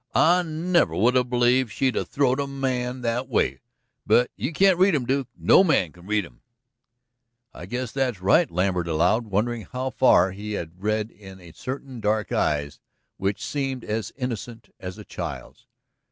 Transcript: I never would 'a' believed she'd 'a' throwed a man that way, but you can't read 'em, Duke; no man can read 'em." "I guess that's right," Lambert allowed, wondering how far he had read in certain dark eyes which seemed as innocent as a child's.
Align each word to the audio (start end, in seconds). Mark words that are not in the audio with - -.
I 0.15 0.41
never 0.41 0.95
would 0.95 1.15
'a' 1.15 1.23
believed 1.23 1.71
she'd 1.71 1.95
'a' 1.95 2.03
throwed 2.03 2.39
a 2.39 2.47
man 2.47 3.01
that 3.01 3.27
way, 3.29 3.59
but 4.03 4.31
you 4.35 4.51
can't 4.51 4.79
read 4.79 4.95
'em, 4.95 5.05
Duke; 5.05 5.27
no 5.37 5.63
man 5.63 5.91
can 5.91 6.07
read 6.07 6.25
'em." 6.25 6.41
"I 7.53 7.67
guess 7.67 7.91
that's 7.91 8.19
right," 8.19 8.49
Lambert 8.49 8.87
allowed, 8.87 9.27
wondering 9.27 9.67
how 9.71 9.91
far 9.91 10.31
he 10.31 10.53
had 10.53 10.81
read 10.81 11.11
in 11.11 11.39
certain 11.53 11.99
dark 11.99 12.31
eyes 12.31 12.79
which 13.17 13.45
seemed 13.45 13.83
as 13.83 14.11
innocent 14.17 14.73
as 14.79 14.97
a 14.97 15.05
child's. 15.05 15.67